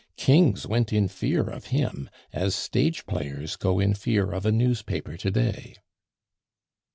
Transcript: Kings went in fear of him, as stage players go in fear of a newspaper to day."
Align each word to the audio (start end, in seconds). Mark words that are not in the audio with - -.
Kings 0.17 0.65
went 0.65 0.91
in 0.91 1.07
fear 1.07 1.43
of 1.47 1.65
him, 1.67 2.09
as 2.33 2.55
stage 2.55 3.05
players 3.05 3.55
go 3.55 3.79
in 3.79 3.93
fear 3.93 4.31
of 4.31 4.47
a 4.47 4.51
newspaper 4.51 5.15
to 5.15 5.29
day." 5.29 5.75